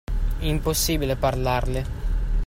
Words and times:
Impossibile 0.39 1.15
parlarle. 1.15 1.85